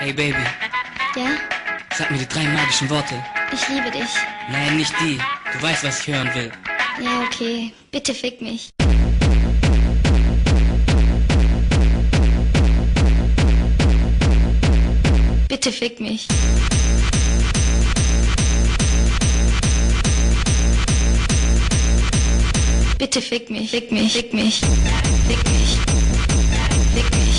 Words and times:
Hey 0.00 0.14
Baby, 0.14 0.42
Ja? 1.14 1.36
sag 1.94 2.10
mir 2.10 2.16
die 2.16 2.26
drei 2.26 2.44
magischen 2.44 2.88
Worte. 2.88 3.22
Ich 3.52 3.68
liebe 3.68 3.90
dich. 3.90 4.08
Nein, 4.50 4.78
nicht 4.78 4.94
die. 4.98 5.18
Du 5.52 5.62
weißt, 5.62 5.84
was 5.84 6.00
ich 6.00 6.06
hören 6.14 6.34
will. 6.34 6.50
Ja, 7.04 7.20
okay. 7.26 7.70
Bitte 7.90 8.14
fick 8.14 8.40
mich. 8.40 8.70
Bitte 15.48 15.70
fick 15.70 16.00
mich. 16.00 16.26
Bitte 22.98 23.20
fick 23.20 23.50
mich, 23.50 23.70
fick 23.70 23.90
mich, 23.90 24.12
fick 24.12 24.32
mich, 24.32 24.60
fick 24.60 25.44
mich, 25.48 25.78
fick 26.94 27.10
mich, 27.16 27.29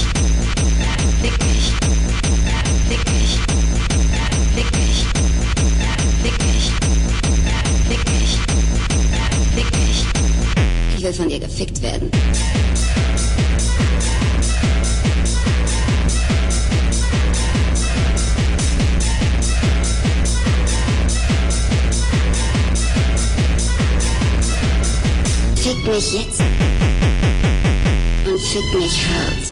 Ich 11.01 11.07
will 11.07 11.13
von 11.13 11.29
dir 11.29 11.39
gefickt 11.39 11.81
werden. 11.81 12.11
Fick 25.55 25.87
mich 25.87 26.13
jetzt. 26.13 26.41
Und 28.25 28.39
fick 28.39 28.73
mich 28.75 29.07
hart. 29.07 29.50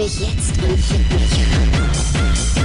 Mich 0.00 0.20
jetzt 0.20 0.62
und 0.62 0.78
fick 0.78 1.12
mich. 1.12 2.59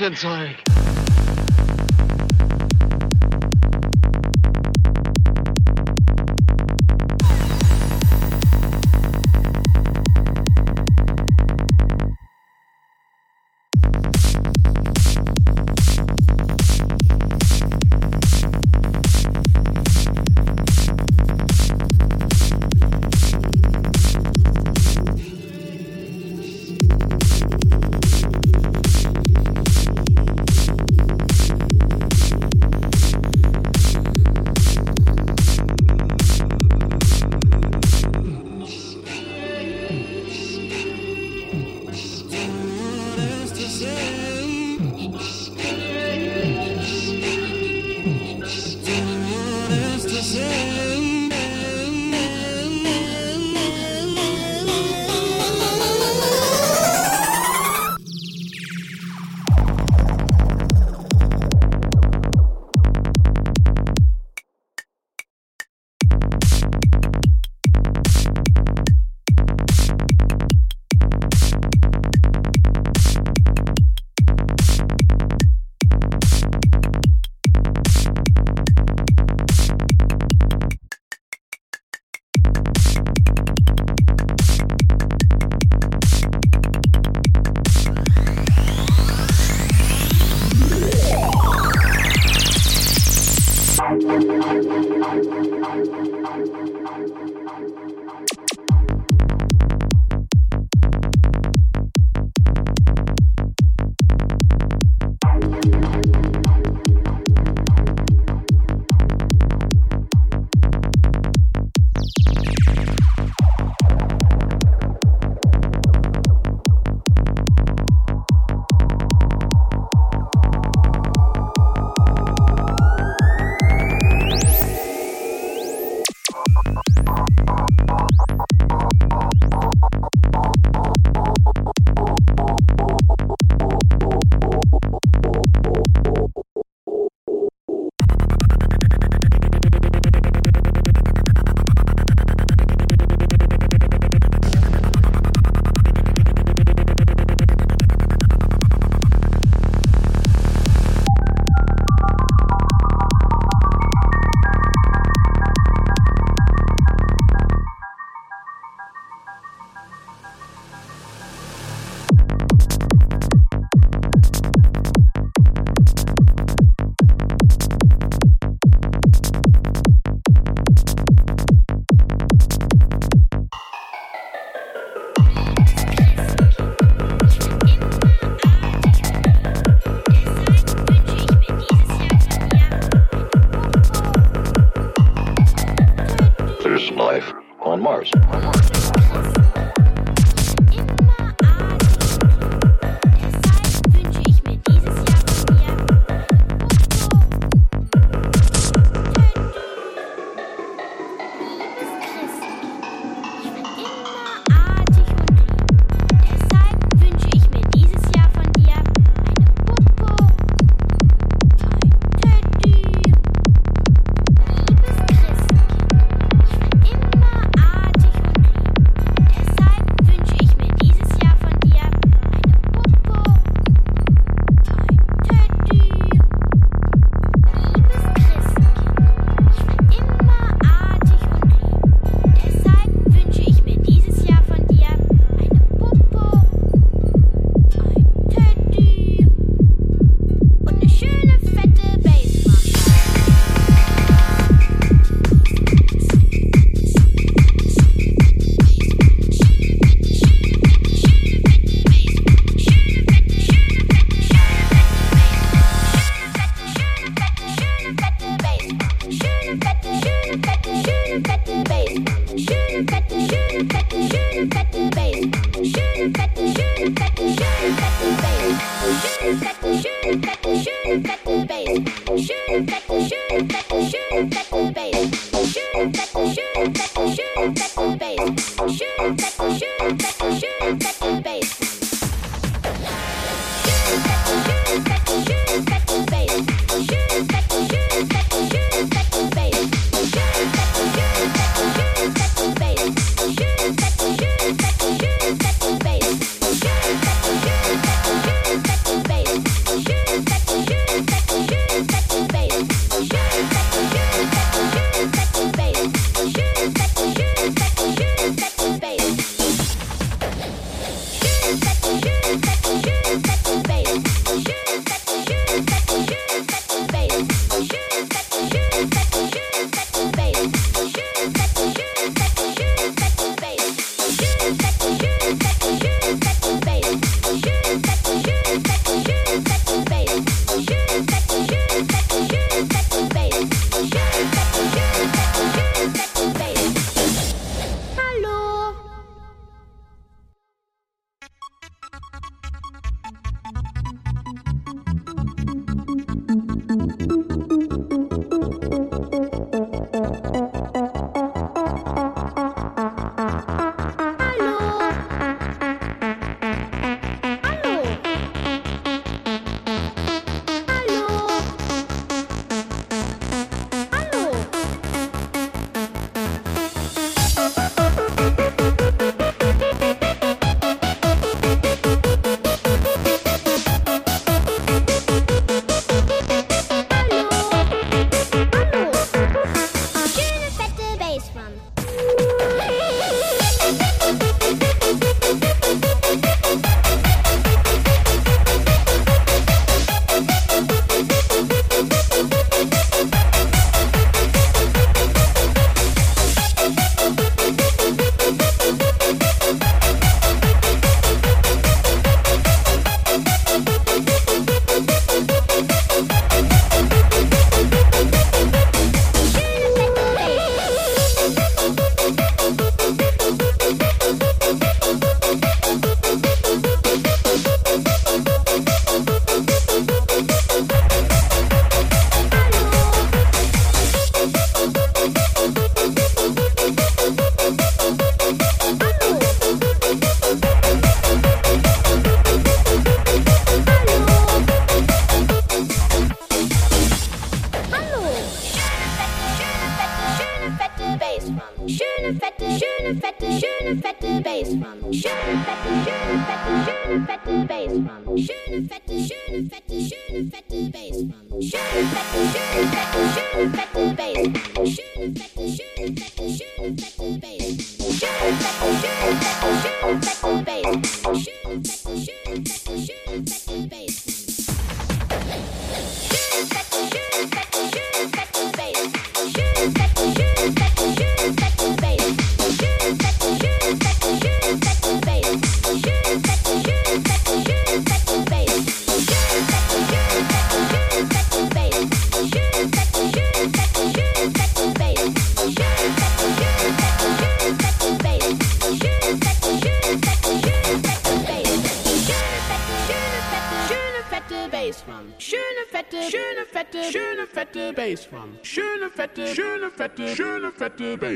then, 0.00 0.14
Sarek. 0.14 0.69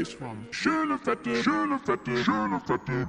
Fette 0.05 0.19
Bassdrum. 0.19 0.47
Schöne 0.51 0.99
fette, 0.99 1.43
schöne 1.43 1.79
fette, 1.79 2.17
schöne 2.23 2.61
fette. 2.61 3.07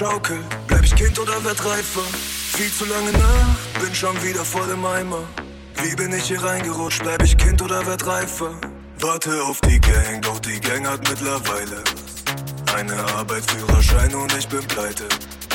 Geschaukelt. 0.00 0.44
Bleib 0.66 0.84
ich 0.84 0.94
Kind 0.94 1.18
oder 1.18 1.44
werd 1.44 1.64
reifer? 1.64 2.02
Viel 2.56 2.72
zu 2.72 2.84
lange 2.86 3.12
nach, 3.12 3.80
bin 3.82 3.94
schon 3.94 4.16
wieder 4.22 4.44
voll 4.44 4.68
im 4.70 4.84
Eimer. 4.84 5.22
Wie 5.82 5.94
bin 5.96 6.12
ich 6.12 6.24
hier 6.24 6.42
reingerutscht? 6.42 7.02
Bleib 7.02 7.22
ich 7.22 7.36
Kind 7.36 7.60
oder 7.62 7.86
werd 7.86 8.06
reifer? 8.06 8.52
Warte 9.00 9.42
auf 9.44 9.60
die 9.62 9.80
Gang, 9.80 10.22
doch 10.22 10.38
die 10.40 10.60
Gang 10.60 10.86
hat 10.86 11.08
mittlerweile 11.08 11.82
eine 12.74 12.96
Arbeit, 13.14 13.42
Führerschein 13.50 14.14
und 14.14 14.32
ich 14.38 14.48
bin 14.48 14.64
pleite. 14.68 15.04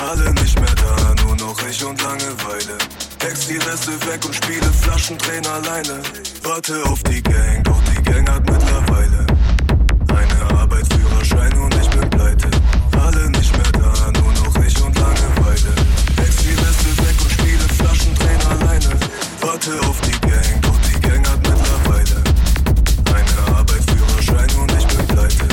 Alle 0.10 0.34
nicht 0.34 0.60
mehr 0.60 0.76
da, 0.76 1.24
nur 1.24 1.36
noch 1.38 1.58
ich 1.68 1.84
und 1.86 2.02
Langeweile. 2.02 2.78
Text 3.20 3.50
die 3.50 3.58
Reste 3.58 3.92
weg 4.08 4.26
und 4.26 4.36
spiele 4.36 4.70
Flaschendrehen 4.82 5.46
alleine. 5.48 6.02
Warte 6.44 6.84
auf 6.86 7.02
die 7.04 7.22
Gang, 7.24 7.64
doch 7.64 7.82
die 7.84 8.04
Gang 8.04 8.30
hat 8.30 8.44
mittlerweile 8.50 9.26
eine 10.10 10.60
Arbeit, 10.60 10.86
Führerschein 10.94 11.54
und 11.54 11.74
ich 11.76 11.90
bin 11.90 12.10
pleite. 12.10 12.55
Leute 19.66 19.88
auf 19.88 20.00
die 20.02 20.12
Gang, 20.12 20.62
doch 20.62 20.78
die 20.82 21.00
Gang 21.02 21.28
hat 21.28 21.38
mittlerweile 21.38 22.24
eine 23.14 23.58
Arbeit, 23.58 23.82
Führerschein 23.90 24.60
und 24.60 24.72
ich 24.74 24.88
bin 24.88 25.08
pleite. 25.08 25.48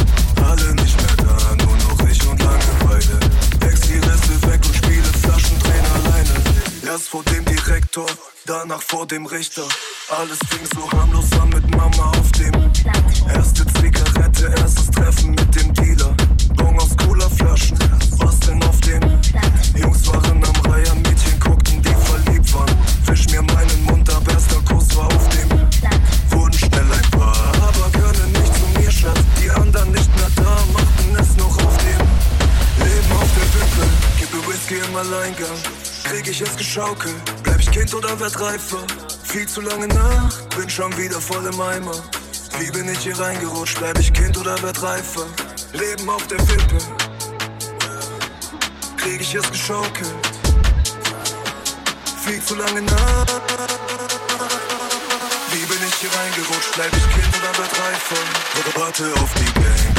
Alle 0.44 0.74
nicht 0.74 0.96
mehr 1.00 1.16
da, 1.16 1.64
nur 1.64 1.76
noch 1.76 2.08
ich 2.08 2.26
und 2.26 2.42
Langeweile. 2.42 3.20
Ex 3.60 3.80
die 3.80 3.98
Reste 3.98 4.42
weg 4.42 4.60
und 4.66 4.76
spiele 4.76 5.02
Flaschendrehen 5.22 5.86
alleine. 5.94 6.44
Erst 6.84 7.08
vor 7.08 7.22
dem 7.24 7.44
Direktor, 7.44 8.06
danach 8.44 8.82
vor 8.82 9.06
dem 9.06 9.24
Richter. 9.24 9.64
Alles 10.10 10.38
fing 10.48 10.66
so 10.74 10.90
harmlos 10.92 11.32
an 11.40 11.48
mit 11.48 11.74
Mama 11.74 12.10
auf 12.10 12.32
dem. 12.32 12.52
Erste 13.34 13.64
Zigarette, 13.80 14.52
erstes 14.58 14.90
Treffen 14.90 15.30
mit 15.30 15.54
dem 15.54 15.72
Dealer. 15.72 16.14
Bong 16.56 16.78
aus 16.78 16.94
Cola-Flaschen, 16.98 17.78
was 18.18 18.40
denn 18.40 18.62
auf 18.64 18.78
dem? 18.80 19.02
Jungs 19.74 20.06
waren 20.06 20.44
am 20.44 20.70
Reihen. 20.70 21.11
im 34.92 34.96
Alleingang? 34.96 35.58
Krieg 36.04 36.28
ich 36.28 36.40
es 36.40 36.56
geschaukelt? 36.56 37.14
Bleib 37.42 37.60
ich 37.60 37.70
Kind 37.70 37.94
oder 37.94 38.18
werd 38.20 38.38
reifer? 38.40 38.84
Viel 39.24 39.46
zu 39.48 39.60
lange 39.60 39.88
Nacht, 39.88 40.56
bin 40.56 40.68
schon 40.68 40.94
wieder 40.96 41.20
voll 41.20 41.46
im 41.46 41.60
Eimer. 41.60 41.94
Wie 42.58 42.70
bin 42.70 42.88
ich 42.88 42.98
hier 42.98 43.18
reingerutscht? 43.18 43.78
Bleib 43.78 43.98
ich 43.98 44.12
Kind 44.12 44.36
oder 44.36 44.60
werd 44.62 44.82
reifer? 44.82 45.26
Leben 45.72 46.08
auf 46.10 46.26
der 46.26 46.38
Wippe. 46.40 46.78
Krieg 48.96 49.20
ich 49.20 49.34
es 49.34 49.50
geschaukelt? 49.50 50.14
Viel 52.24 52.42
zu 52.42 52.54
lange 52.54 52.82
Nacht. 52.82 53.32
Wie 55.52 55.64
bin 55.70 55.78
ich 55.88 55.94
hier 56.00 56.10
reingerutscht? 56.20 56.72
Bleib 56.74 56.92
ich 56.94 57.08
Kind 57.14 57.34
oder 57.38 57.58
werd 57.58 57.72
reifer? 57.80 58.80
Warte 58.80 59.12
auf 59.22 59.30
die 59.34 59.52
Gang. 59.54 59.91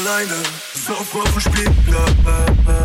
alleine, 0.00 0.42
so 0.74 0.92
auf 0.92 1.12
dem 1.12 1.40
Spielplatz. 1.40 2.79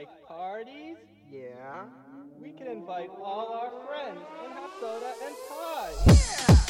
Like 0.00 0.26
parties? 0.26 0.96
Yeah. 1.30 1.84
We 2.40 2.52
can 2.52 2.68
invite 2.68 3.10
all 3.22 3.52
our 3.52 3.70
friends 3.86 4.20
and 4.42 4.52
have 4.54 4.70
soda 4.80 5.12
and 5.26 5.34
pie. 5.50 5.92
Uh-huh. 6.06 6.69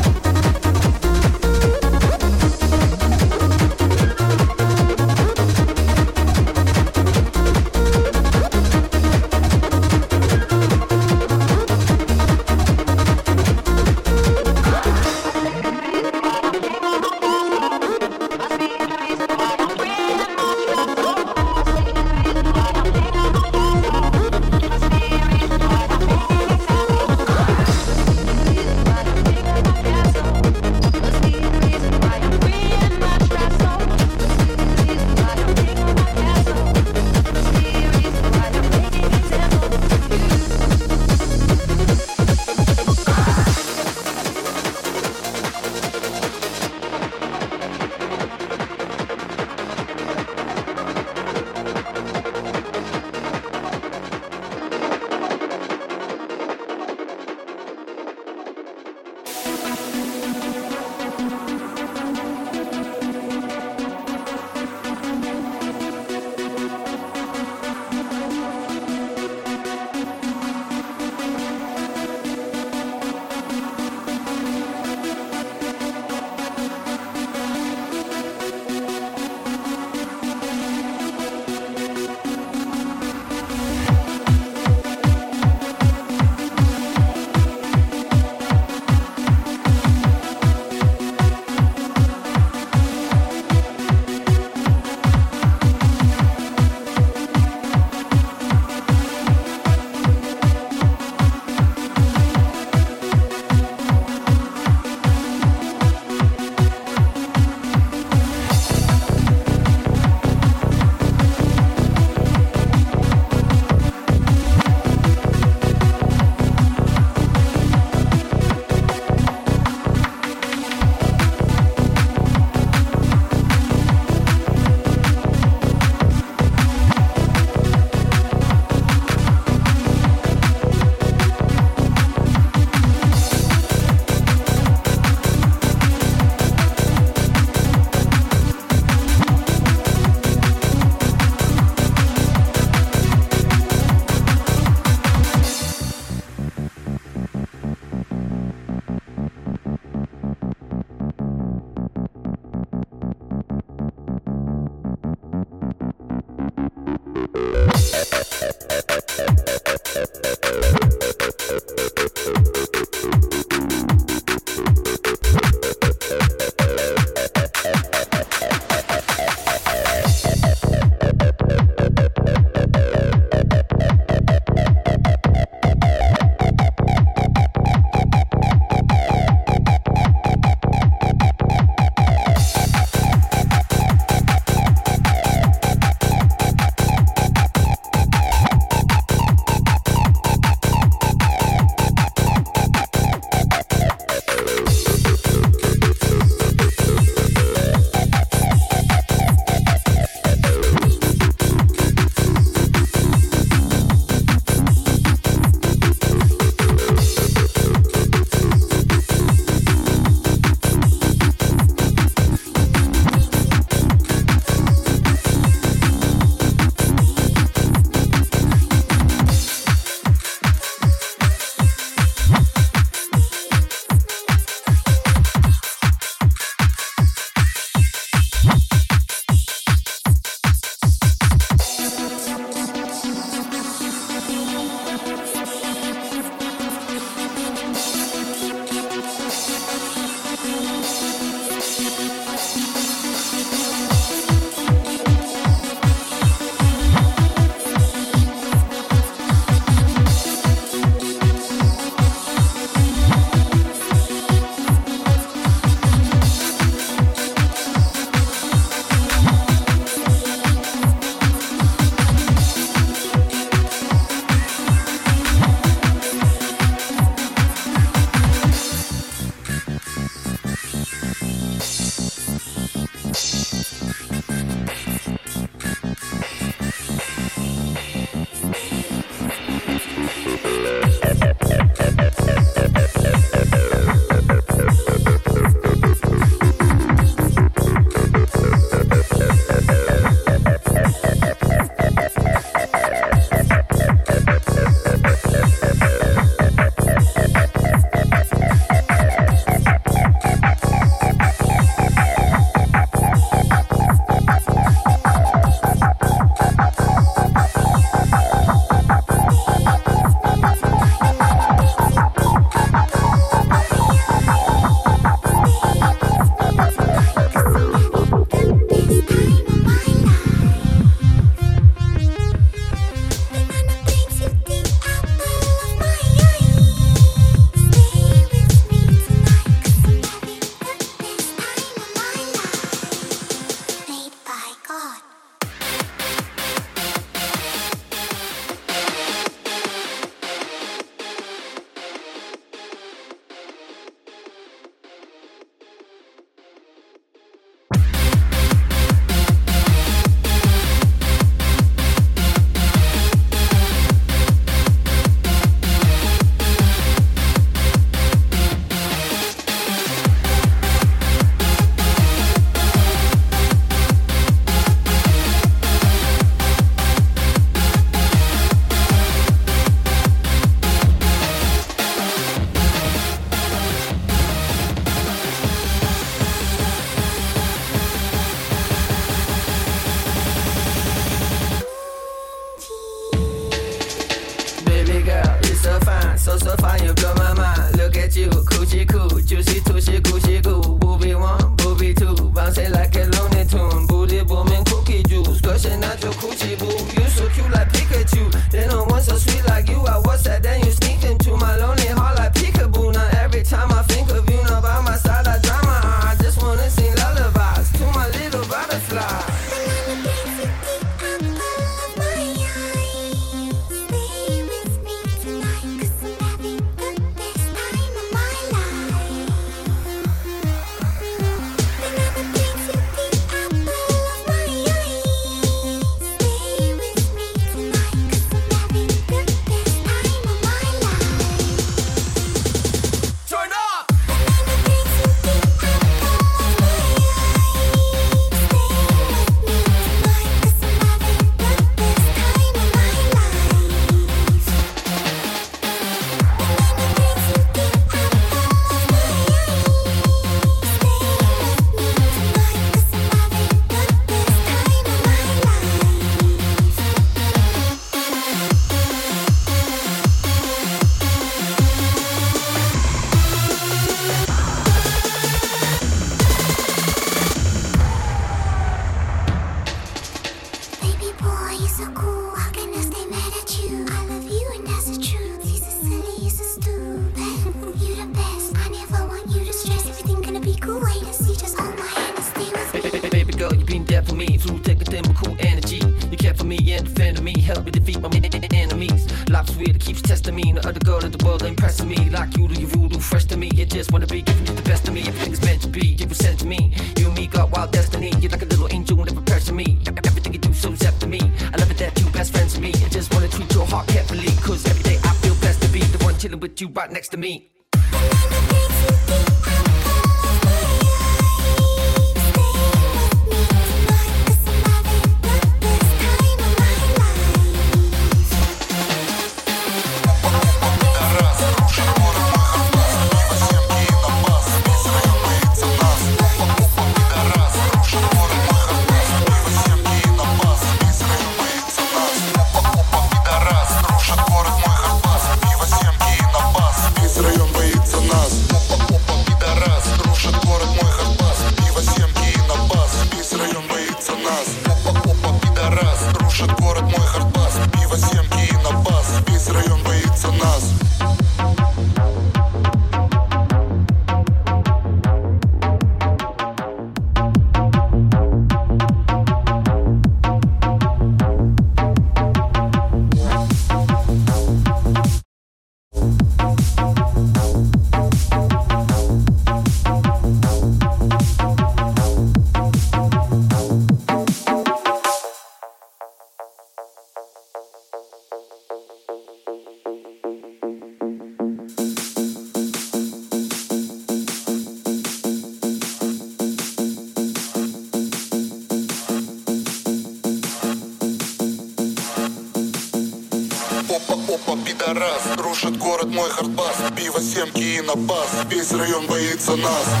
for 599.51 599.57
love. 599.57 600.00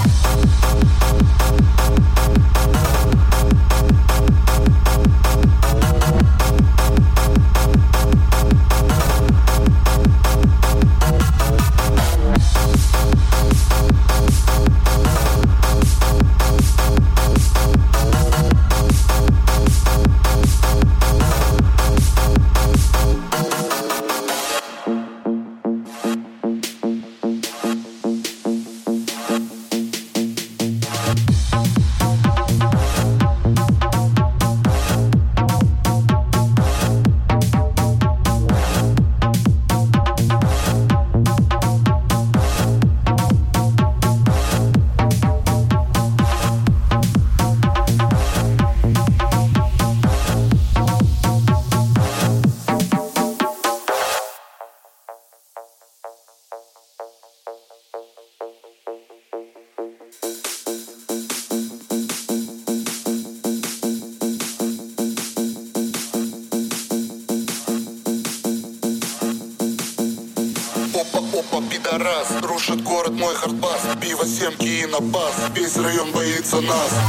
нас. 76.60 76.99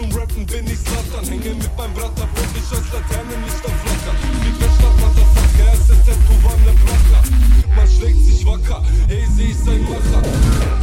zum 0.00 0.10
Rappen 0.12 0.46
bin 0.46 0.66
ich 0.66 0.78
Slatan. 0.78 1.24
Hänge 1.28 1.54
mit 1.54 1.76
meinem 1.76 1.92
Bratter, 1.92 2.26
wollte 2.34 2.56
ich 2.56 2.70
als 2.76 2.92
Laternenlicht 2.92 3.64
am 3.64 3.76
Flacker. 3.82 4.16
Die 4.44 4.52
Bachelor, 4.58 4.92
Motherfucker, 5.00 5.72
SSS, 5.74 6.18
du 6.26 6.44
war 6.44 6.56
ne 6.64 6.72
Bracker. 6.84 7.76
Man 7.76 7.88
schlägt 7.88 8.24
sich 8.24 8.46
wacker, 8.46 8.82
ey, 9.08 9.26
seh 9.36 9.50
ich 9.50 9.58
sein 9.58 9.82
Macher. 9.82 10.79